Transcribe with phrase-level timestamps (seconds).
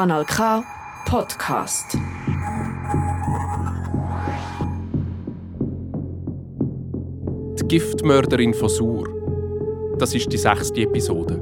[0.00, 0.64] Kanal K
[1.04, 1.98] Podcast.
[7.58, 9.06] Die Giftmörderin von Sur.
[9.98, 11.38] Das ist die sechste Episode.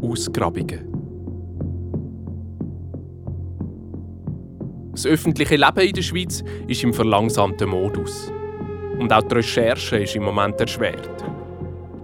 [0.00, 0.88] Ausgrabungen.
[4.92, 8.32] Das öffentliche Leben in der Schweiz ist im verlangsamten Modus.
[8.98, 11.10] Und auch die Recherche ist im Moment erschwert.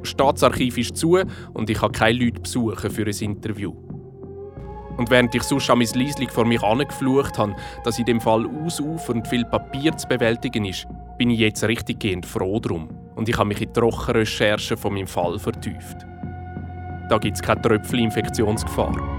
[0.00, 1.18] Das Staatsarchiv ist zu
[1.54, 3.85] und ich habe keine Leute besuchen für ein Interview.
[4.96, 8.46] Und während ich sonst an mein Liesling vor mich angeflucht habe, dass in dem Fall
[8.46, 10.86] ausufernd viel Papier zu bewältigen ist,
[11.18, 12.88] bin ich jetzt richtiggehend froh drum.
[13.14, 16.06] Und ich habe mich in die Trockenrecherchen von meinem Fall vertieft.
[17.08, 19.15] Da gibt es keine Tröpfcheninfektionsgefahr.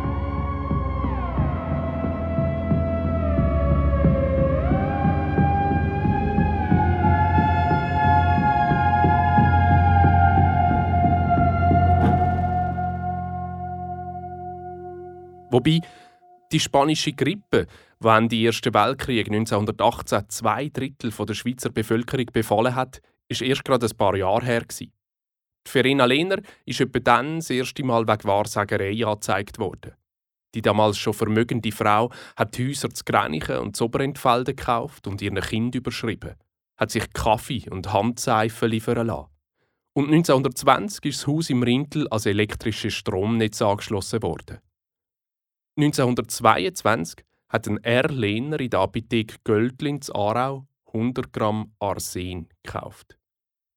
[15.57, 15.81] Wobei
[16.52, 17.66] die spanische Grippe,
[17.99, 23.88] die Ende Ersten Weltkrieg 1918 zwei Drittel der Schweizer Bevölkerung befallen hat, ist erst gerade
[23.88, 24.63] ein paar Jahre her.
[24.80, 24.91] Die
[25.66, 29.94] Verena Lehner ist etwa dann das erste Mal wegen Wahrsagerei angezeigt worden.
[30.53, 35.41] Die damals schon vermögende Frau hat die Häuser zu Grenichen und zu gekauft und ihren
[35.41, 36.35] Kind überschrieben,
[36.78, 39.31] hat sich Kaffee und Handseife liefern lassen.
[39.94, 44.59] Und 1920 ist das Haus im Rintel als elektrisches Stromnetz angeschlossen worden.
[45.78, 48.09] 1922 hat ein R.
[48.09, 53.19] Lehner in der Apotheke Göldlin zu Aarau 100 Gramm Arsen gekauft.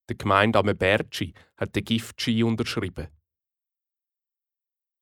[0.09, 3.09] Der Gemeinde Bertschi hat den Giftschein unterschrieben.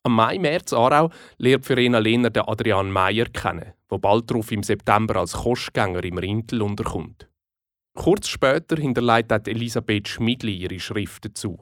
[0.03, 4.65] Am Mai März Aarau lernt Verena Lehner den Adrian Meyer kennen, der bald darauf im
[4.65, 7.29] September als Kostgänger im Rindl unterkommt.
[7.95, 11.61] Kurz später hinterleitet Elisabeth Schmidli ihre Schrift dazu.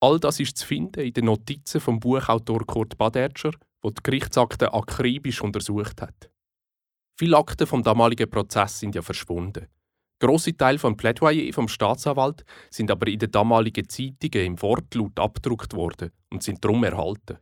[0.00, 3.52] All das ist zu finden in den Notizen vom Buchautor Kurt Badertscher
[3.84, 6.30] wo die Gerichtsakte akribisch untersucht hat.
[7.16, 9.68] Viele Akten vom damaligen Prozess sind ja verschwunden.
[10.20, 15.74] Grosse Teile vom Plädoyer vom Staatsanwalt sind aber in den damaligen Zeitungen im Wortlaut abgedruckt
[15.74, 17.38] worden und sind darum erhalten.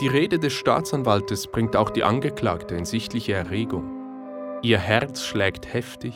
[0.00, 4.60] Die Rede des Staatsanwaltes bringt auch die Angeklagte in sichtliche Erregung.
[4.62, 6.14] Ihr Herz schlägt heftig,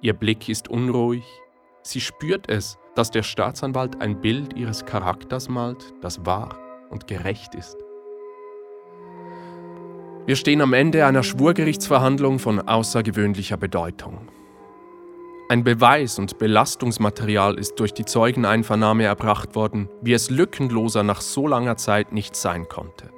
[0.00, 1.24] ihr Blick ist unruhig,
[1.82, 6.58] sie spürt es, dass der Staatsanwalt ein Bild ihres Charakters malt, das wahr
[6.90, 7.76] und gerecht ist.
[10.26, 14.28] Wir stehen am Ende einer Schwurgerichtsverhandlung von außergewöhnlicher Bedeutung.
[15.50, 21.46] Ein Beweis und Belastungsmaterial ist durch die Zeugeneinvernahme erbracht worden, wie es lückenloser nach so
[21.46, 23.10] langer Zeit nicht sein konnte.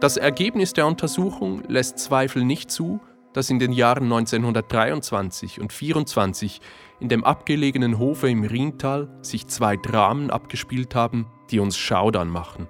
[0.00, 3.00] Das Ergebnis der Untersuchung lässt Zweifel nicht zu,
[3.32, 6.60] dass in den Jahren 1923 und 1924
[7.00, 12.68] in dem abgelegenen Hofe im Rhintal sich zwei Dramen abgespielt haben, die uns schaudern machen.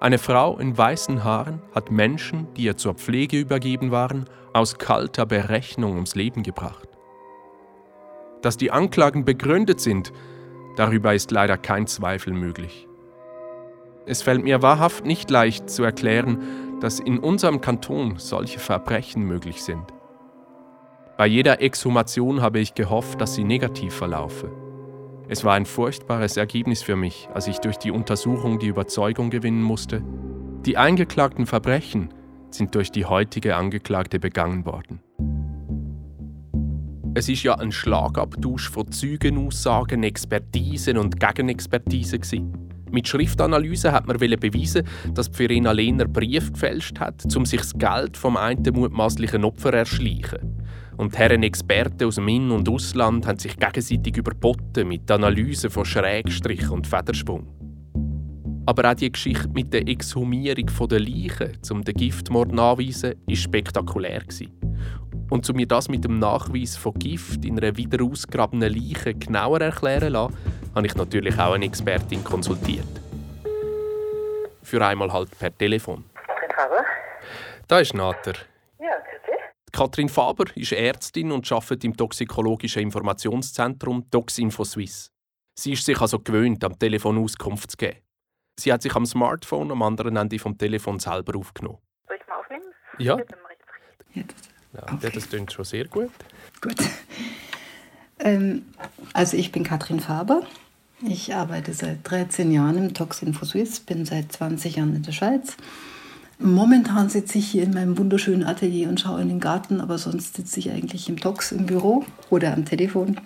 [0.00, 5.24] Eine Frau in weißen Haaren hat Menschen, die ihr zur Pflege übergeben waren, aus kalter
[5.24, 6.88] Berechnung ums Leben gebracht.
[8.42, 10.12] Dass die Anklagen begründet sind,
[10.76, 12.86] darüber ist leider kein Zweifel möglich.
[14.06, 19.62] Es fällt mir wahrhaft nicht leicht zu erklären, dass in unserem Kanton solche Verbrechen möglich
[19.62, 19.86] sind.
[21.16, 24.52] Bei jeder Exhumation habe ich gehofft, dass sie negativ verlaufe.
[25.26, 29.62] Es war ein furchtbares Ergebnis für mich, als ich durch die Untersuchung die Überzeugung gewinnen
[29.62, 30.02] musste,
[30.66, 32.12] die eingeklagten Verbrechen
[32.50, 35.00] sind durch die heutige Angeklagte begangen worden.
[37.14, 42.73] Es ist ja ein Schlagabtausch von Zeugenaussagen, Expertisen und Gegenexpertisen.
[42.94, 48.16] Mit Schriftanalyse hat man beweisen, dass Verena Lehner Brief gefälscht hat, um sich das Geld
[48.16, 50.62] vom einen mutmaßlichen Opfer erschleichen.
[50.96, 55.70] Und die Herren Experten aus dem In- und Ausland haben sich gegenseitig überboten mit Analysen
[55.70, 57.48] von Schrägstrich und Federsprung.
[58.64, 64.22] Aber auch die Geschichte mit der Exhumierung der Leichen, um den Giftmord nachzuweisen, war spektakulär.
[65.30, 69.60] Und um mir das mit dem Nachweis von Gift in einer wieder ausgrabenen Leiche genauer
[69.60, 70.36] erklären lassen,
[70.74, 72.86] habe ich natürlich auch eine Expertin konsultiert.
[74.62, 76.04] Für einmal halt per Telefon.
[77.66, 78.34] Da ist Nater.
[79.72, 85.10] Katrin Faber ist Ärztin und arbeitet im toxikologischen Informationszentrum Toxinfo Suisse.
[85.58, 87.98] Sie ist sich also gewöhnt, am Telefon Auskunft zu geben.
[88.58, 91.78] Sie hat sich am Smartphone am anderen Ende vom Telefon selber aufgenommen.
[92.06, 92.64] Soll ich mal aufnehmen?
[92.98, 93.16] Ja.
[94.14, 94.22] Ja,
[94.74, 95.10] Ja, okay.
[95.14, 96.10] Das klingt schon sehr gut.
[96.60, 96.76] Gut.
[98.18, 98.62] Ähm,
[99.12, 100.42] also ich bin Katrin Faber.
[101.06, 105.56] Ich arbeite seit 13 Jahren im Toxinfo Suisse, bin seit 20 Jahren in der Schweiz
[106.38, 110.36] Momentan sitze ich hier in meinem wunderschönen Atelier und schaue in den Garten, aber sonst
[110.36, 113.20] sitze ich eigentlich im Tox im Büro oder am Telefon.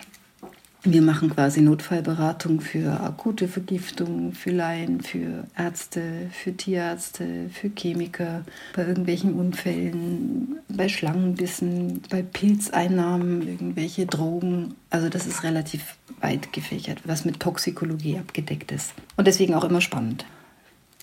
[0.83, 8.45] Wir machen quasi Notfallberatung für akute Vergiftungen, für Laien, für Ärzte, für Tierärzte, für Chemiker,
[8.73, 14.75] bei irgendwelchen Unfällen, bei Schlangenbissen, bei Pilzeinnahmen, irgendwelche Drogen.
[14.89, 18.93] Also das ist relativ weit gefächert, was mit Toxikologie abgedeckt ist.
[19.17, 20.25] Und deswegen auch immer spannend.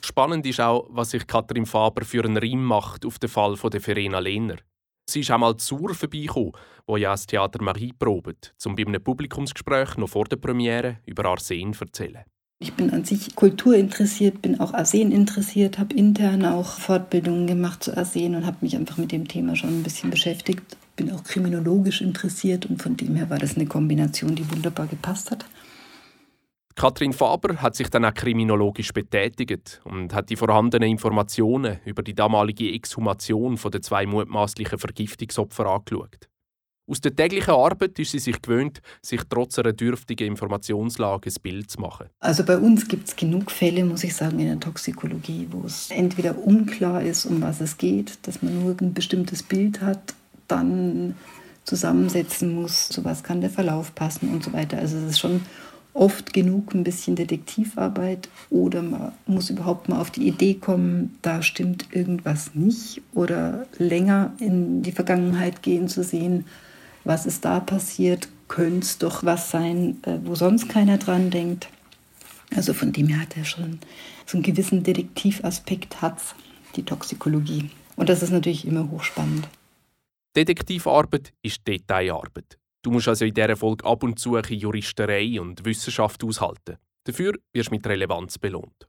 [0.02, 3.70] Spannend ist auch, was sich Katrin Faber für einen Reim macht auf den Fall von
[3.70, 4.56] der Verena Lehner.
[5.08, 6.52] Sie ist auch mal zur vorbeigekommen,
[6.86, 11.26] wo ja das Theater Marie probt, um bei einem Publikumsgespräch noch vor der Premiere über
[11.26, 12.24] Arsen zu erzählen.
[12.58, 17.96] Ich bin an sich kulturinteressiert, bin auch Arsen interessiert, habe intern auch Fortbildungen gemacht zu
[17.96, 20.76] Arsen und habe mich einfach mit dem Thema schon ein bisschen beschäftigt.
[20.96, 25.30] Bin auch kriminologisch interessiert und von dem her war das eine Kombination, die wunderbar gepasst
[25.30, 25.44] hat.
[26.78, 32.14] Katrin Faber hat sich dann auch kriminologisch betätigt und hat die vorhandenen Informationen über die
[32.14, 36.28] damalige Exhumation der zwei mutmaßlichen Vergiftungsopfer angeschaut.
[36.88, 41.70] Aus der täglichen Arbeit ist sie sich gewöhnt, sich trotz einer dürftigen Informationslage ein Bild
[41.70, 42.08] zu machen.
[42.20, 45.90] Also bei uns gibt es genug Fälle, muss ich sagen, in der Toxikologie, wo es
[45.90, 50.14] entweder unklar ist, um was es geht, dass man nur ein bestimmtes Bild hat,
[50.46, 51.16] dann
[51.64, 54.78] zusammensetzen muss, zu was kann der Verlauf passen und so weiter.
[54.78, 55.40] Also es ist schon
[55.96, 61.42] oft genug ein bisschen Detektivarbeit oder man muss überhaupt mal auf die Idee kommen, da
[61.42, 66.46] stimmt irgendwas nicht oder länger in die Vergangenheit gehen zu sehen,
[67.04, 71.68] was ist da passiert, könnte es doch was sein, äh, wo sonst keiner dran denkt.
[72.54, 73.78] Also von dem her hat er schon
[74.26, 76.18] so einen gewissen Detektivaspekt hat
[76.76, 77.70] die Toxikologie.
[77.96, 79.48] Und das ist natürlich immer hochspannend.
[80.36, 82.58] Detektivarbeit ist Detailarbeit.
[82.86, 86.76] Du musst also in dieser Folge ab und zu Juristerei und Wissenschaft aushalten.
[87.02, 88.86] Dafür wirst du mit Relevanz belohnt.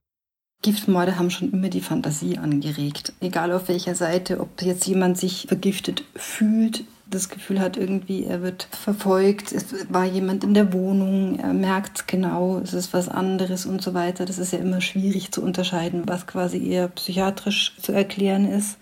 [0.62, 3.14] Giftmorde haben schon immer die Fantasie angeregt.
[3.22, 8.44] Egal auf welcher Seite, ob jetzt jemand sich vergiftet fühlt, das Gefühl hat, irgendwie, er
[8.44, 13.66] wird verfolgt, es war jemand in der Wohnung, er merkt genau, es ist was anderes
[13.66, 14.26] und so weiter.
[14.26, 18.78] Das ist ja immer schwierig zu unterscheiden, was quasi eher psychiatrisch zu erklären ist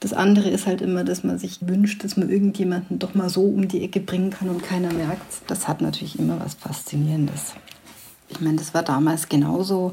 [0.00, 3.42] das andere ist halt immer, dass man sich wünscht, dass man irgendjemanden doch mal so
[3.42, 5.42] um die Ecke bringen kann und keiner merkt.
[5.46, 7.54] Das hat natürlich immer was Faszinierendes.
[8.30, 9.92] Ich meine, das war damals genauso.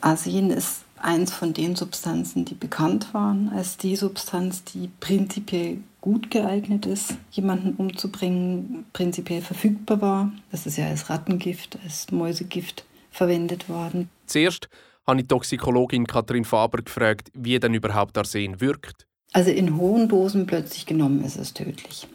[0.00, 6.30] Arsen ist eins von den Substanzen, die bekannt waren als die Substanz, die prinzipiell gut
[6.30, 10.32] geeignet ist, jemanden umzubringen, prinzipiell verfügbar war.
[10.52, 14.08] Das ist ja als Rattengift, als Mäusegift verwendet worden.
[14.26, 14.68] Zuerst
[15.06, 19.09] habe ich Toxikologin Katrin Faber gefragt, wie denn überhaupt Arsen wirkt.
[19.32, 22.08] Also in hohen Dosen plötzlich genommen ist es tödlich.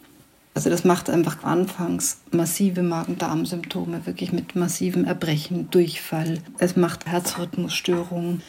[0.53, 6.39] Also das macht einfach anfangs massive Magen-Darm-Symptome, wirklich mit massivem Erbrechen, Durchfall.
[6.59, 8.41] Es macht Herzrhythmusstörungen.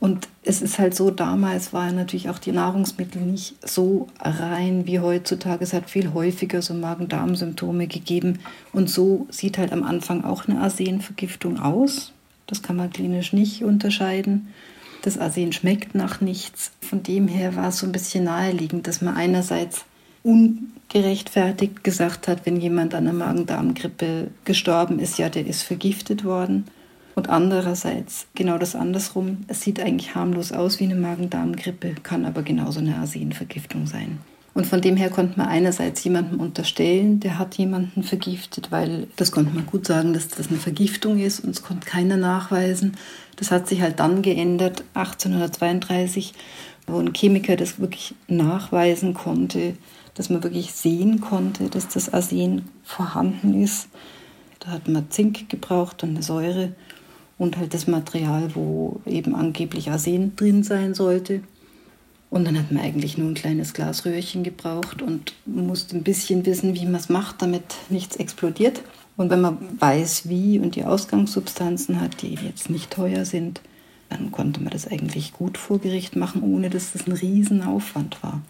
[0.00, 5.00] Und es ist halt so, damals waren natürlich auch die Nahrungsmittel nicht so rein wie
[5.00, 5.64] heutzutage.
[5.64, 8.38] Es hat viel häufiger so Magen-Darm-Symptome gegeben.
[8.72, 12.12] Und so sieht halt am Anfang auch eine Arsenvergiftung aus.
[12.46, 14.48] Das kann man klinisch nicht unterscheiden.
[15.08, 16.70] Das Arsen schmeckt nach nichts.
[16.82, 19.86] Von dem her war es so ein bisschen naheliegend, dass man einerseits
[20.22, 26.66] ungerechtfertigt gesagt hat, wenn jemand an einer Magen-Darm-Grippe gestorben ist, ja, der ist vergiftet worden.
[27.14, 29.46] Und andererseits genau das andersrum.
[29.48, 34.18] Es sieht eigentlich harmlos aus wie eine Magen-Darm-Grippe, kann aber genauso eine Arsenvergiftung sein.
[34.58, 39.30] Und von dem her konnte man einerseits jemandem unterstellen, der hat jemanden vergiftet, weil das
[39.30, 42.96] konnte man gut sagen, dass das eine Vergiftung ist und es konnte keiner nachweisen.
[43.36, 46.34] Das hat sich halt dann geändert, 1832,
[46.88, 49.74] wo ein Chemiker das wirklich nachweisen konnte,
[50.16, 53.88] dass man wirklich sehen konnte, dass das Arsen vorhanden ist.
[54.58, 56.72] Da hat man Zink gebraucht und eine Säure
[57.38, 61.42] und halt das Material, wo eben angeblich Arsen drin sein sollte.
[62.30, 66.74] Und dann hat man eigentlich nur ein kleines Glasröhrchen gebraucht und musste ein bisschen wissen,
[66.74, 68.82] wie man es macht, damit nichts explodiert.
[69.16, 73.62] Und wenn man weiß, wie und die Ausgangssubstanzen hat, die jetzt nicht teuer sind,
[74.10, 78.42] dann konnte man das eigentlich gut vor Gericht machen, ohne dass das ein Riesenaufwand war.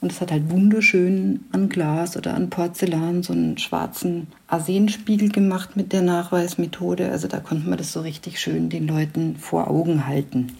[0.00, 5.76] Und es hat halt wunderschön an Glas oder an Porzellan so einen schwarzen Arsenspiegel gemacht
[5.76, 7.10] mit der Nachweismethode.
[7.10, 10.52] Also da konnte man das so richtig schön den Leuten vor Augen halten.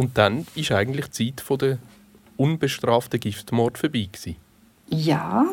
[0.00, 1.76] Und dann ist eigentlich die Zeit der
[2.38, 4.36] unbestraften Giftmord vorbei gewesen.
[4.88, 5.44] Ja,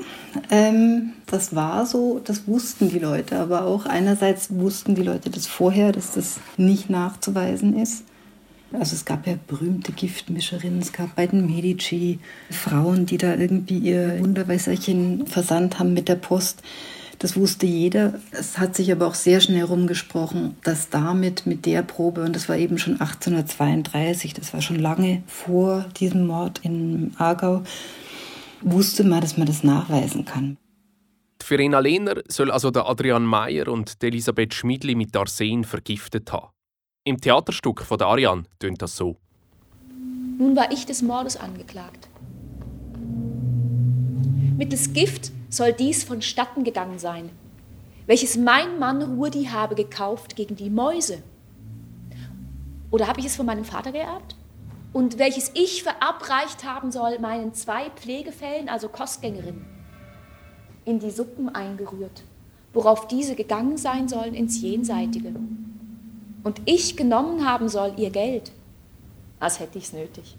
[0.49, 5.47] ähm, das war so, das wussten die Leute, aber auch einerseits wussten die Leute das
[5.47, 8.05] vorher, dass das nicht nachzuweisen ist.
[8.71, 13.79] Also es gab ja berühmte Giftmischerinnen, es gab bei den Medici Frauen, die da irgendwie
[13.79, 16.63] ihr Wunderwässerchen versandt haben mit der Post.
[17.19, 18.19] Das wusste jeder.
[18.31, 22.47] Es hat sich aber auch sehr schnell rumgesprochen, dass damit mit der Probe, und das
[22.47, 27.63] war eben schon 1832, das war schon lange vor diesem Mord in Aargau,
[28.61, 30.57] wusste man, dass man das nachweisen kann.
[31.41, 36.49] Verena Lehner soll also der Adrian Meyer und Elisabeth Schmidli mit Arsen vergiftet haben.
[37.03, 39.17] Im Theaterstück von der Ariane tönt das so.
[40.37, 42.09] Nun war ich des Mordes angeklagt.
[44.57, 47.29] Mittels Gift soll dies vonstatten gegangen sein,
[48.05, 51.21] welches mein Mann Rudi habe gekauft gegen die Mäuse.
[52.89, 54.35] Oder habe ich es von meinem Vater geerbt?
[54.93, 59.65] Und welches ich verabreicht haben soll meinen zwei Pflegefällen, also Kostgängerinnen,
[60.85, 62.23] in die Suppen eingerührt,
[62.73, 65.33] worauf diese gegangen sein sollen ins Jenseitige.
[66.43, 68.53] Und ich genommen haben soll ihr Geld,
[69.39, 70.37] als hätte ich es nötig.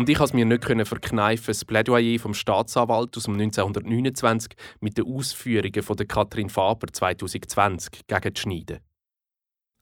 [0.00, 5.04] Und ich konnte mir nicht verkneifen, das Plädoyer vom Staatsanwalt aus dem 1929 mit den
[5.04, 8.78] Ausführungen von der Katrin Faber 2020 gegenzuschneiden.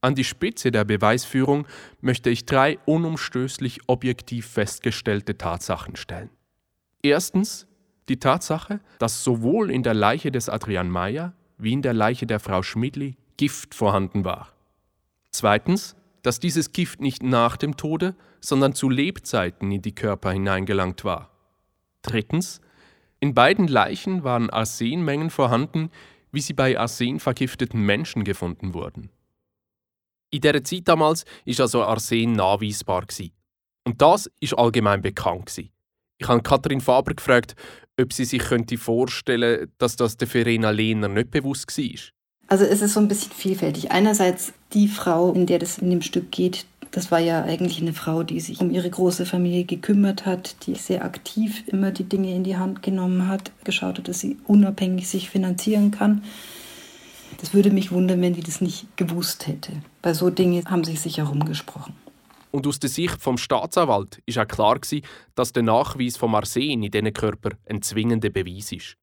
[0.01, 1.69] An die Spitze der Beweisführung
[2.01, 6.31] möchte ich drei unumstößlich objektiv festgestellte Tatsachen stellen.
[7.01, 7.69] Erstens
[8.09, 12.41] die Tatsache, dass sowohl in der Leiche des Adrian Meyer wie in der Leiche der
[12.41, 14.53] Frau Schmidli Gift vorhanden war.
[15.31, 21.05] Zweitens dass dieses Gift nicht nach dem Tode, sondern zu Lebzeiten in die Körper hineingelangt
[21.05, 21.31] war.
[22.03, 22.61] Drittens,
[23.21, 25.91] in beiden Leichen waren Arsenmengen vorhanden,
[26.31, 29.11] wie sie bei arsenvergifteten Menschen gefunden wurden.
[30.31, 33.07] In dieser Zeit damals ist also Arsen nachweisbar
[33.85, 35.59] Und das ist allgemein bekannt
[36.19, 37.55] Ich habe Katrin Faber gefragt,
[37.99, 42.01] ob sie sich vorstellen könnte, dass das der Verena Lehner nicht bewusst war.
[42.49, 43.91] Also es ist so ein bisschen vielfältig.
[43.91, 47.93] Einerseits die Frau, in der das in dem Stück geht, das war ja eigentlich eine
[47.93, 52.35] Frau, die sich um ihre große Familie gekümmert hat, die sehr aktiv immer die Dinge
[52.35, 56.25] in die Hand genommen hat, geschaut hat, dass sie unabhängig sich finanzieren kann.
[57.41, 59.73] Das würde mich wundern, wenn die das nicht gewusst hätte.
[60.03, 61.95] Bei so Dingen haben sich sicher rumgesprochen.
[62.51, 64.81] Und aus der Sicht vom Staatsanwalt ist auch klar
[65.35, 68.97] dass der Nachweis vom Arsen in diesen Körper ein zwingender Beweis ist.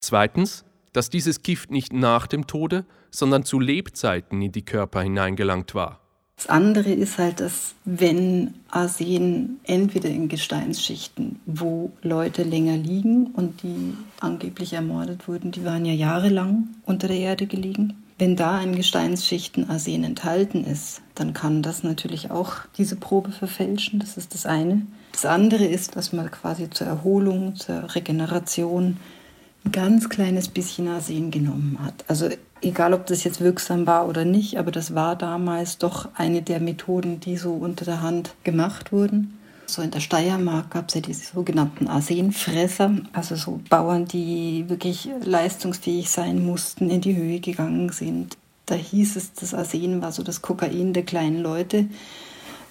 [0.00, 5.74] Zweitens, dass dieses Gift nicht nach dem Tode, sondern zu Lebzeiten in die Körper hineingelangt
[5.74, 6.00] war.
[6.38, 13.64] Das andere ist halt, dass wenn Arsen entweder in Gesteinsschichten, wo Leute länger liegen und
[13.64, 18.04] die angeblich ermordet wurden, die waren ja jahrelang unter der Erde gelegen.
[18.18, 23.98] Wenn da in Gesteinsschichten Arsen enthalten ist, dann kann das natürlich auch diese Probe verfälschen.
[23.98, 24.86] Das ist das eine.
[25.10, 28.98] Das andere ist, dass man quasi zur Erholung, zur Regeneration
[29.64, 32.04] ein ganz kleines bisschen Arsen genommen hat.
[32.06, 32.28] Also
[32.62, 36.60] egal, ob das jetzt wirksam war oder nicht, aber das war damals doch eine der
[36.60, 39.38] Methoden, die so unter der Hand gemacht wurden.
[39.66, 45.10] So in der Steiermark gab es ja diese sogenannten Arsenfresser, also so Bauern, die wirklich
[45.22, 48.38] leistungsfähig sein mussten, in die Höhe gegangen sind.
[48.64, 51.86] Da hieß es, das Arsen war so das Kokain der kleinen Leute.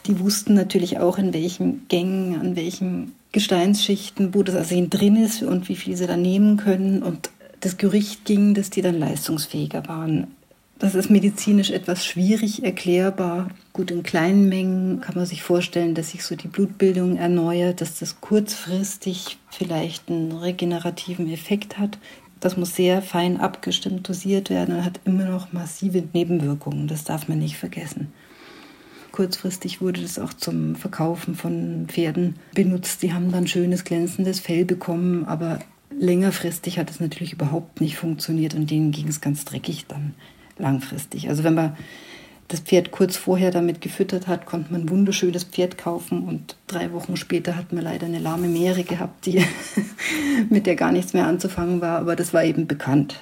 [0.07, 5.43] Die wussten natürlich auch, in welchen Gängen, an welchen Gesteinsschichten, wo das Arsen drin ist
[5.43, 7.03] und wie viel sie da nehmen können.
[7.03, 7.29] Und
[7.59, 10.27] das Gerücht ging, dass die dann leistungsfähiger waren.
[10.79, 13.49] Das ist medizinisch etwas schwierig erklärbar.
[13.73, 17.97] Gut, in kleinen Mengen kann man sich vorstellen, dass sich so die Blutbildung erneuert, dass
[17.97, 21.97] das kurzfristig vielleicht einen regenerativen Effekt hat.
[22.39, 26.87] Das muss sehr fein abgestimmt dosiert werden und hat immer noch massive Nebenwirkungen.
[26.87, 28.13] Das darf man nicht vergessen.
[29.11, 33.01] Kurzfristig wurde das auch zum Verkaufen von Pferden benutzt.
[33.01, 35.57] Die haben dann schönes, glänzendes Fell bekommen, aber
[35.89, 40.13] längerfristig hat es natürlich überhaupt nicht funktioniert und denen ging es ganz dreckig dann
[40.57, 41.29] langfristig.
[41.29, 41.77] Also wenn man
[42.47, 46.93] das Pferd kurz vorher damit gefüttert hat, konnte man ein wunderschönes Pferd kaufen und drei
[46.93, 49.43] Wochen später hat man leider eine lahme Meere gehabt, die
[50.49, 53.19] mit der gar nichts mehr anzufangen war, aber das war eben bekannt.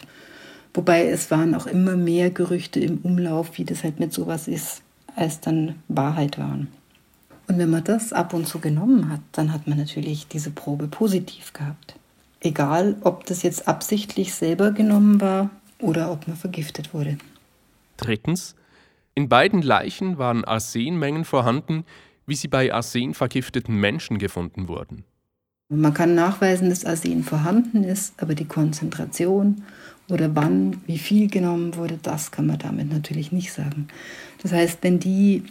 [0.74, 4.82] Wobei es waren auch immer mehr Gerüchte im Umlauf, wie das halt mit sowas ist
[5.16, 6.68] als dann Wahrheit waren.
[7.48, 10.88] Und wenn man das ab und zu genommen hat, dann hat man natürlich diese Probe
[10.88, 11.96] positiv gehabt.
[12.42, 15.50] Egal, ob das jetzt absichtlich selber genommen war
[15.80, 17.18] oder ob man vergiftet wurde.
[17.98, 18.56] Drittens.
[19.14, 21.86] In beiden Leichen waren Arsenmengen vorhanden,
[22.28, 25.06] wie sie bei arsenvergifteten Menschen gefunden wurden.
[25.70, 29.64] Man kann nachweisen, dass Arsen vorhanden ist, aber die Konzentration
[30.10, 33.88] oder wann, wie viel genommen wurde, das kann man damit natürlich nicht sagen.
[34.44, 35.44] Das heißt, wenn die,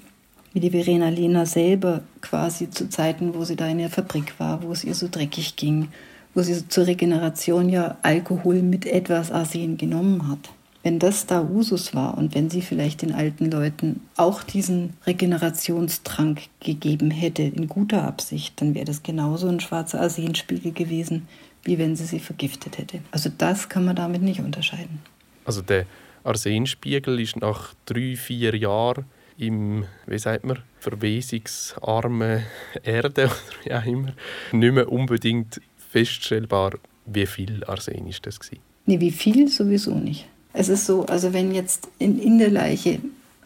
[0.52, 4.62] wie die Verena Lena selber quasi zu Zeiten, wo sie da in der Fabrik war,
[4.62, 5.88] wo es ihr so dreckig ging,
[6.34, 10.50] wo sie zur Regeneration ja Alkohol mit etwas Arsen genommen hat.
[10.82, 16.42] Wenn das da Usus war und wenn sie vielleicht den alten Leuten auch diesen Regenerationstrank
[16.60, 21.26] gegeben hätte, in guter Absicht, dann wäre das genauso ein schwarzer Arsenspiegel gewesen,
[21.62, 23.00] wie wenn sie sie vergiftet hätte.
[23.12, 25.00] Also das kann man damit nicht unterscheiden.
[25.46, 25.86] Also der
[26.22, 32.44] Arsenspiegel ist nach drei, vier Jahren im, wie sagt man, verwesungsarmen
[32.82, 33.30] Erde
[33.66, 34.12] oder auch immer,
[34.52, 35.60] nicht mehr unbedingt
[35.94, 36.72] feststellbar.
[37.06, 38.40] Wie viel Arsen ist das?
[38.40, 38.62] Gewesen?
[38.86, 40.26] Nee, wie viel sowieso nicht.
[40.52, 42.98] Es ist so, also wenn jetzt in, in der Leiche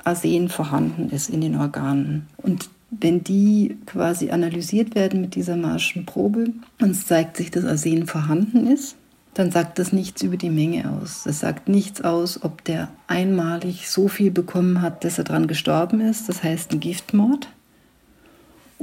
[0.02, 6.06] Arsen vorhanden ist in den Organen und wenn die quasi analysiert werden mit dieser Marschen
[6.06, 6.46] Probe
[6.80, 8.96] und es zeigt sich, dass Arsen vorhanden ist,
[9.34, 11.24] dann sagt das nichts über die Menge aus.
[11.24, 16.00] Das sagt nichts aus, ob der einmalig so viel bekommen hat, dass er dran gestorben
[16.00, 17.48] ist, das heißt ein Giftmord,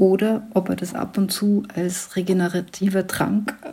[0.05, 3.69] oder ob er das ab und zu als regenerativer Trank äh,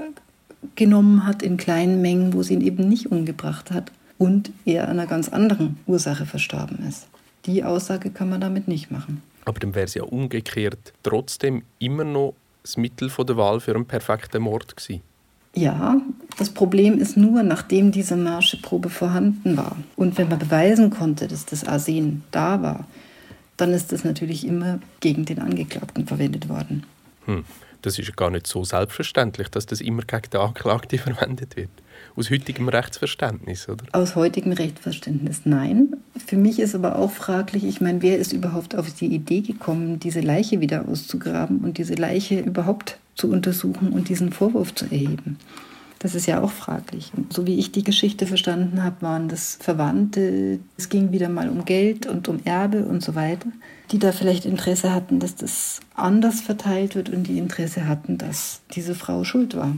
[0.77, 4.99] genommen hat in kleinen Mengen, wo es ihn eben nicht umgebracht hat und er an
[4.99, 7.07] einer ganz anderen Ursache verstorben ist.
[7.45, 9.23] Die Aussage kann man damit nicht machen.
[9.45, 13.85] Aber dann wäre es ja umgekehrt trotzdem immer noch das Mittel der Wahl für einen
[13.85, 15.03] perfekten Mord gewesen.
[15.55, 16.01] Ja,
[16.39, 21.45] das Problem ist nur, nachdem diese Marscheprobe vorhanden war und wenn man beweisen konnte, dass
[21.45, 22.87] das Arsen da war,
[23.62, 26.85] dann ist das natürlich immer gegen den Angeklagten verwendet worden.
[27.26, 27.45] Hm.
[27.83, 31.71] Das ist gar nicht so selbstverständlich, dass das immer gegen den Anklagten verwendet wird.
[32.16, 33.85] Aus heutigem Rechtsverständnis, oder?
[33.92, 35.95] Aus heutigem Rechtsverständnis nein.
[36.26, 40.00] Für mich ist aber auch fraglich, ich meine, wer ist überhaupt auf die Idee gekommen,
[40.00, 45.38] diese Leiche wieder auszugraben und diese Leiche überhaupt zu untersuchen und diesen Vorwurf zu erheben?
[46.02, 47.12] Das ist ja auch fraglich.
[47.30, 50.59] So wie ich die Geschichte verstanden habe, waren das Verwandte.
[50.76, 53.47] Es ging wieder mal um Geld und um Erbe und so weiter,
[53.92, 58.62] die da vielleicht Interesse hatten, dass das anders verteilt wird und die Interesse hatten, dass
[58.73, 59.76] diese Frau schuld war.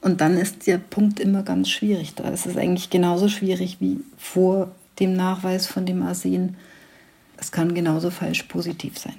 [0.00, 2.16] Und dann ist der Punkt immer ganz schwierig.
[2.16, 6.56] Da ist es eigentlich genauso schwierig wie vor dem Nachweis von dem Arsen.
[7.36, 9.14] Es kann genauso falsch positiv sein.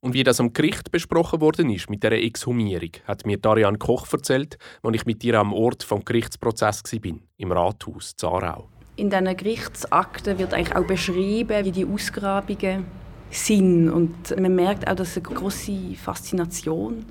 [0.00, 4.06] Und wie das am Gericht besprochen worden ist mit der Exhumierung, hat mir Darian Koch
[4.12, 8.68] erzählt, als ich mit ihr am Ort vom Gerichtsprozess war, im Rathaus Zarau.
[8.94, 12.84] In diesen Gerichtsakten wird eigentlich auch beschrieben, wie die Ausgrabungen
[13.30, 13.90] sind.
[13.90, 17.04] Und man merkt auch, dass eine große Faszination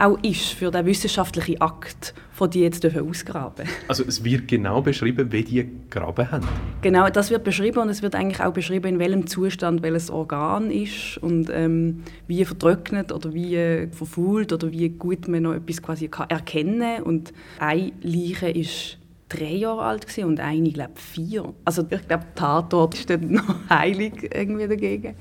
[0.00, 5.30] auch ist für den wissenschaftlichen Akt, von die jetzt ausgraben Also es wird genau beschrieben,
[5.30, 6.48] wie die graben haben?
[6.80, 10.70] Genau, das wird beschrieben und es wird eigentlich auch beschrieben, in welchem Zustand welches Organ
[10.70, 16.08] ist und ähm, wie vertrocknet oder wie verfault oder wie gut man noch etwas quasi
[16.08, 17.02] kann erkennen kann.
[17.02, 18.96] Und eine Leiche ist
[19.28, 21.54] drei Jahre alt und eine, glaube vier.
[21.64, 25.14] Also ich glaube, Tatort ist dann noch heilig irgendwie dagegen.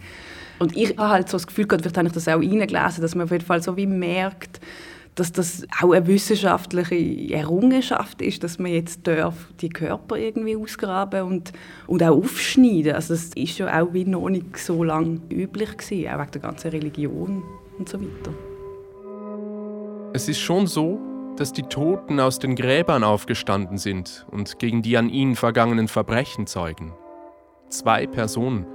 [0.59, 3.25] Und ich habe halt so das Gefühl, vielleicht habe ich das auch reingelesen, dass man
[3.25, 4.59] auf jeden Fall so wie merkt,
[5.15, 11.23] dass das auch eine wissenschaftliche Errungenschaft ist, dass man jetzt darf die Körper irgendwie ausgraben
[11.23, 11.51] und,
[11.87, 12.93] und auch aufschneiden.
[12.93, 16.41] Also das ist ja auch wie noch nicht so lange üblich gewesen, auch wegen der
[16.41, 17.43] ganzen Religion
[17.77, 18.33] und so weiter.
[20.13, 20.99] Es ist schon so,
[21.35, 26.47] dass die Toten aus den Gräbern aufgestanden sind und gegen die an ihnen vergangenen Verbrechen
[26.47, 26.93] zeugen.
[27.69, 28.65] Zwei Personen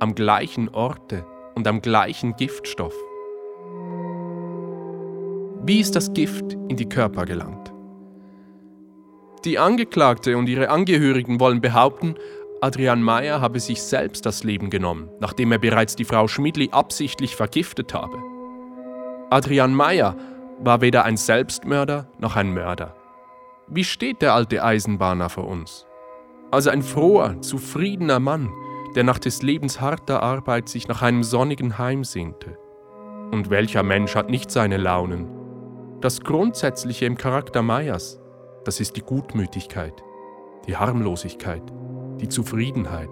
[0.00, 2.94] am gleichen Orte und am gleichen Giftstoff.
[5.64, 7.72] Wie ist das Gift in die Körper gelangt?
[9.44, 12.14] Die Angeklagte und ihre Angehörigen wollen behaupten,
[12.60, 17.36] Adrian Meyer habe sich selbst das Leben genommen, nachdem er bereits die Frau Schmidli absichtlich
[17.36, 18.16] vergiftet habe.
[19.30, 20.16] Adrian Meyer
[20.60, 22.94] war weder ein Selbstmörder noch ein Mörder.
[23.66, 25.86] Wie steht der alte Eisenbahner vor uns?
[26.50, 28.50] Als ein froher, zufriedener Mann,
[28.94, 32.56] der nach des Lebens harter Arbeit sich nach einem sonnigen Heim sehnte.
[33.32, 35.28] Und welcher Mensch hat nicht seine Launen?
[36.00, 38.20] Das Grundsätzliche im Charakter Meyers,
[38.64, 40.02] das ist die Gutmütigkeit,
[40.66, 41.62] die Harmlosigkeit,
[42.20, 43.10] die Zufriedenheit.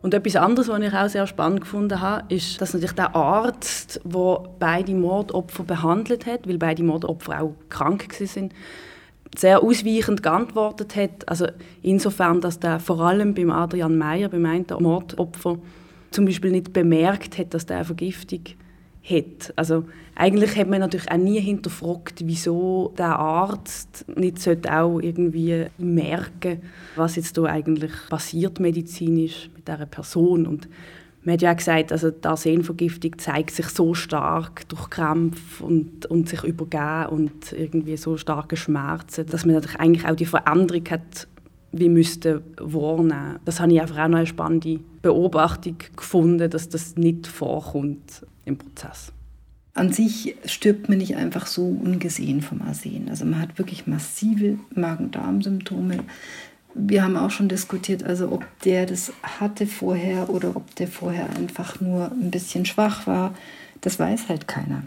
[0.00, 4.00] Und etwas anderes, was ich auch sehr spannend gefunden habe, ist, dass natürlich der Arzt,
[4.04, 8.52] der beide Mordopfer behandelt hat, weil beide Mordopfer auch krank waren,
[9.36, 11.28] sehr ausweichend geantwortet hat.
[11.28, 11.46] Also
[11.82, 15.58] insofern, dass der vor allem beim Adrian Meyer, beim einen Mordopfer,
[16.10, 18.40] zum Beispiel nicht bemerkt hat, dass der Vergiftung
[19.04, 19.52] hat.
[19.56, 24.38] Also eigentlich hat man natürlich auch nie hinterfragt, wieso der Arzt nicht
[24.68, 26.60] auch irgendwie merken
[26.96, 30.46] was jetzt da eigentlich passiert medizinisch mit dieser Person.
[30.46, 30.68] Und
[31.28, 36.06] man hat ja auch gesagt, also die Arsenvergiftung zeigt sich so stark durch Krampf und,
[36.06, 40.84] und sich übergeben und irgendwie so starke Schmerzen, dass man natürlich eigentlich auch die Veränderung
[40.90, 41.28] hat
[41.70, 43.40] wie müsste wahrnehmen.
[43.44, 48.56] Das habe ich einfach auch noch eine spannende Beobachtung gefunden, dass das nicht vorkommt im
[48.56, 49.12] Prozess.
[49.74, 53.10] An sich stirbt man nicht einfach so ungesehen vom Arsen.
[53.10, 56.04] Also man hat wirklich massive Magen-Darm-Symptome
[56.74, 61.28] wir haben auch schon diskutiert, also ob der das hatte vorher oder ob der vorher
[61.30, 63.34] einfach nur ein bisschen schwach war,
[63.80, 64.82] das weiß halt keiner.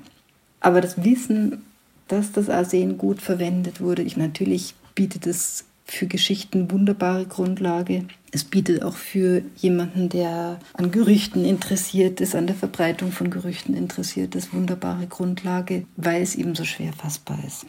[0.60, 1.64] Aber das Wissen,
[2.08, 8.06] dass das Arsen gut verwendet wurde, ich natürlich bietet es für Geschichten wunderbare Grundlage.
[8.32, 13.76] Es bietet auch für jemanden, der an Gerüchten interessiert ist, an der Verbreitung von Gerüchten
[13.76, 17.66] interessiert ist, wunderbare Grundlage, weil es eben so schwer fassbar ist.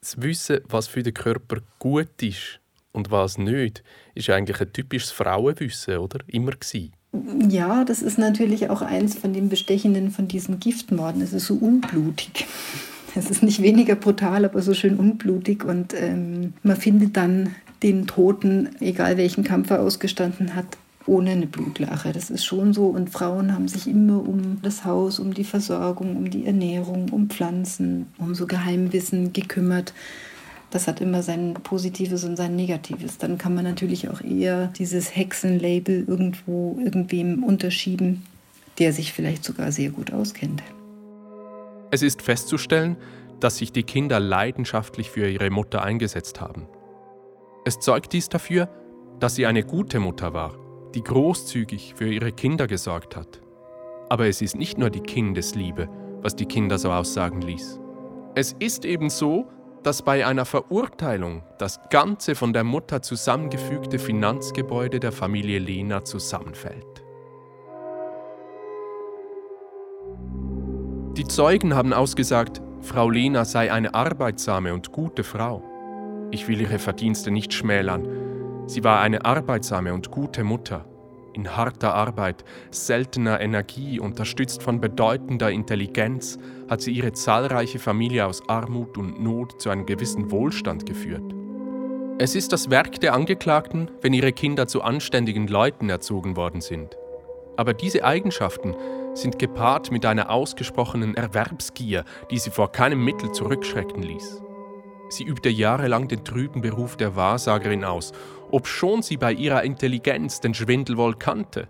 [0.00, 2.60] Das Wissen, was für den Körper gut ist
[2.96, 6.18] und was nicht, ist eigentlich ein typisches Frauenwissen, oder?
[6.26, 6.92] Immer gewesen.
[7.48, 11.22] Ja, das ist natürlich auch eins von den Bestechenden von diesen Giftmorden.
[11.22, 12.46] Es ist so unblutig.
[13.18, 15.64] Es ist nicht weniger brutal, aber so schön unblutig.
[15.64, 20.66] Und ähm, man findet dann den Toten, egal welchen Kampf er ausgestanden hat,
[21.06, 22.12] ohne eine Blutlache.
[22.12, 22.88] Das ist schon so.
[22.88, 27.30] Und Frauen haben sich immer um das Haus, um die Versorgung, um die Ernährung, um
[27.30, 29.94] Pflanzen, um so Geheimwissen gekümmert.
[30.70, 33.18] Das hat immer sein Positives und sein Negatives.
[33.18, 38.26] Dann kann man natürlich auch eher dieses Hexenlabel irgendwo irgendwem unterschieben,
[38.78, 40.62] der sich vielleicht sogar sehr gut auskennt.
[41.90, 42.96] Es ist festzustellen,
[43.40, 46.66] dass sich die Kinder leidenschaftlich für ihre Mutter eingesetzt haben.
[47.64, 48.68] Es zeugt dies dafür,
[49.20, 50.56] dass sie eine gute Mutter war,
[50.94, 53.40] die großzügig für ihre Kinder gesorgt hat.
[54.08, 55.88] Aber es ist nicht nur die Kindesliebe,
[56.22, 57.80] was die Kinder so aussagen ließ.
[58.34, 59.48] Es ist eben so,
[59.86, 67.04] dass bei einer Verurteilung das ganze von der Mutter zusammengefügte Finanzgebäude der Familie Lena zusammenfällt.
[71.16, 75.62] Die Zeugen haben ausgesagt, Frau Lena sei eine arbeitsame und gute Frau.
[76.32, 78.66] Ich will ihre Verdienste nicht schmälern.
[78.66, 80.84] Sie war eine arbeitsame und gute Mutter.
[81.36, 88.48] In harter Arbeit, seltener Energie, unterstützt von bedeutender Intelligenz, hat sie ihre zahlreiche Familie aus
[88.48, 91.34] Armut und Not zu einem gewissen Wohlstand geführt.
[92.18, 96.96] Es ist das Werk der Angeklagten, wenn ihre Kinder zu anständigen Leuten erzogen worden sind.
[97.58, 98.74] Aber diese Eigenschaften
[99.12, 104.40] sind gepaart mit einer ausgesprochenen Erwerbsgier, die sie vor keinem Mittel zurückschrecken ließ.
[105.08, 108.12] Sie übte jahrelang den trüben Beruf der Wahrsagerin aus,
[108.50, 111.68] obschon sie bei ihrer Intelligenz den Schwindel wohl kannte.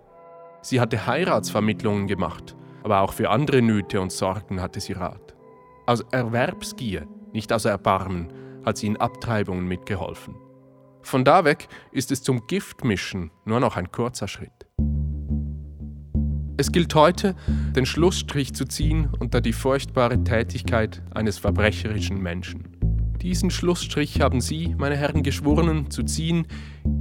[0.61, 5.35] Sie hatte Heiratsvermittlungen gemacht, aber auch für andere Nöte und Sorgen hatte sie Rat.
[5.85, 8.33] Aus Erwerbsgier, nicht aus Erbarmen,
[8.65, 10.35] hat sie in Abtreibungen mitgeholfen.
[11.01, 14.67] Von da weg ist es zum Giftmischen nur noch ein kurzer Schritt.
[16.57, 17.35] Es gilt heute,
[17.75, 22.76] den Schlussstrich zu ziehen unter die furchtbare Tätigkeit eines verbrecherischen Menschen.
[23.27, 26.47] Diesen Schlussstrich haben Sie, meine Herren Geschworenen, zu ziehen,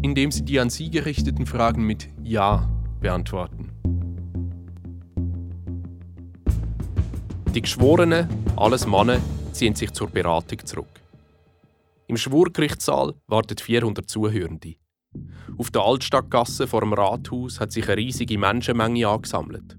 [0.02, 3.70] indem Sie die an Sie gerichteten Fragen mit Ja beantworten.
[7.54, 9.20] Die Geschworenen, alles Männer,
[9.52, 11.00] ziehen sich zur Beratung zurück.
[12.08, 14.74] Im Schwurgerichtssaal warten 400 Zuhörende.
[15.56, 19.78] Auf der Altstadtgasse vor dem Rathaus hat sich eine riesige Menschenmenge angesammelt.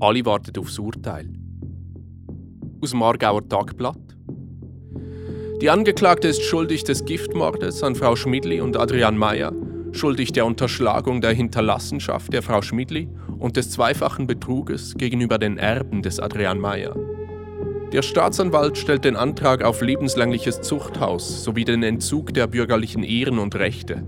[0.00, 1.32] Alle warten aufs Urteil.
[2.82, 4.09] Aus dem Aargauer Tagblatt
[5.60, 9.52] die Angeklagte ist schuldig des Giftmordes an Frau Schmidli und Adrian Meyer,
[9.92, 16.00] schuldig der Unterschlagung der Hinterlassenschaft der Frau Schmidli und des zweifachen Betruges gegenüber den Erben
[16.00, 16.96] des Adrian Meyer.
[17.92, 23.54] Der Staatsanwalt stellt den Antrag auf lebenslängliches Zuchthaus sowie den Entzug der bürgerlichen Ehren und
[23.56, 24.02] Rechte.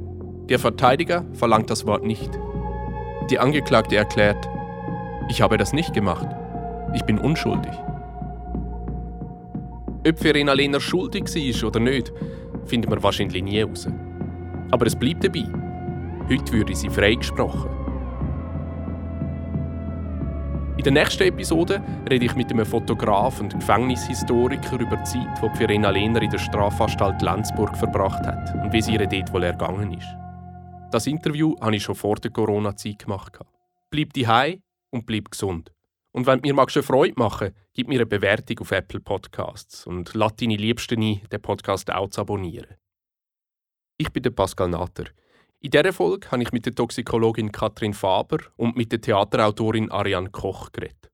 [0.48, 2.30] Der Verteidiger verlangt das Wort nicht.
[3.30, 4.48] Die Angeklagte erklärt,
[5.28, 6.28] ich habe das nicht gemacht.
[6.94, 7.72] Ich bin unschuldig.
[10.04, 12.12] Ob Verena Lehner schuldig war oder nicht,
[12.66, 13.88] finden wir wahrscheinlich nie heraus.
[14.70, 15.44] Aber es bleibt dabei.
[16.28, 17.70] Heute würde sie freigesprochen.
[20.76, 25.56] In der nächsten Episode rede ich mit einem Fotograf und Gefängnishistoriker über die Zeit, die
[25.56, 29.92] Verena Lehner in der Strafanstalt Lenzburg verbracht hat und wie es ihr dort wohl ergangen
[29.92, 30.08] ist.
[30.90, 33.38] Das Interview habe ich schon vor der Corona-Zeit gemacht.
[33.90, 35.70] Bleib daheim und bleib gesund.
[36.14, 40.34] Und wenn mir eine Freude machen gib mir eine Bewertung auf Apple Podcasts und lade
[40.40, 42.76] deine Liebsten ein, den Podcast auch zu abonnieren.
[43.96, 45.04] Ich bin der Pascal Natter.
[45.60, 50.30] In dieser Folge habe ich mit der Toxikologin Katrin Faber und mit der Theaterautorin Ariane
[50.30, 51.10] Koch geredet.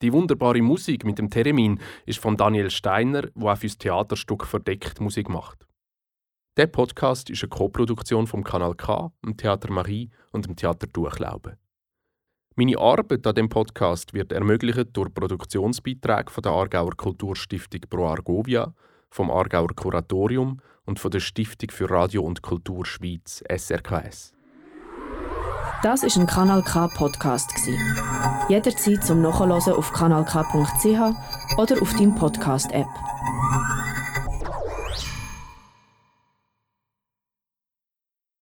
[0.00, 5.00] Die wunderbare Musik mit dem Theremin ist von Daniel Steiner, der auch fürs Theaterstück verdeckt
[5.00, 5.66] Musik macht.
[6.56, 11.56] Der Podcast ist eine Koproduktion vom Kanal K, dem Theater Marie und dem Theater Durchlauben.
[12.54, 18.74] Meine Arbeit an dem Podcast wird ermöglicht durch Produktionsbeiträge von der Aargauer Kulturstiftung Pro Argovia,
[19.10, 24.34] vom Aargauer Kuratorium und von der Stiftung für Radio und Kultur Schweiz SRKS.
[25.82, 27.50] Das ist ein Kanal K Podcast
[28.50, 32.86] Jederzeit zum Nachhören auf kanalk.ch oder auf deinem Podcast App.